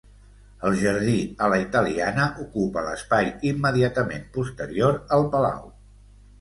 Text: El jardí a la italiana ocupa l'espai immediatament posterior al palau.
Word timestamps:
El 0.69 0.77
jardí 0.83 1.17
a 1.47 1.49
la 1.55 1.59
italiana 1.65 2.25
ocupa 2.45 2.85
l'espai 2.87 3.31
immediatament 3.53 4.27
posterior 4.41 5.01
al 5.19 5.31
palau. 5.37 5.65